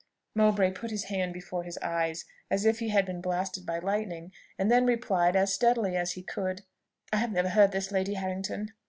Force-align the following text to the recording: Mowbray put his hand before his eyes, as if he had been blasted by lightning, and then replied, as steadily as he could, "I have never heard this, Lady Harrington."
Mowbray 0.33 0.71
put 0.71 0.89
his 0.89 1.03
hand 1.03 1.31
before 1.31 1.61
his 1.61 1.77
eyes, 1.77 2.25
as 2.49 2.65
if 2.65 2.79
he 2.79 2.89
had 2.89 3.05
been 3.05 3.21
blasted 3.21 3.67
by 3.67 3.77
lightning, 3.77 4.31
and 4.57 4.71
then 4.71 4.87
replied, 4.87 5.35
as 5.35 5.53
steadily 5.53 5.95
as 5.95 6.13
he 6.13 6.23
could, 6.23 6.63
"I 7.13 7.17
have 7.17 7.31
never 7.31 7.49
heard 7.49 7.71
this, 7.71 7.91
Lady 7.91 8.15
Harrington." 8.15 8.71